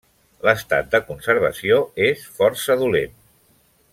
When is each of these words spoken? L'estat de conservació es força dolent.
L'estat 0.47 0.87
de 0.95 1.01
conservació 1.09 1.77
es 2.07 2.25
força 2.39 2.81
dolent. 2.83 3.17